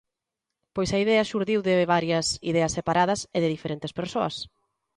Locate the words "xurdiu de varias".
1.31-2.27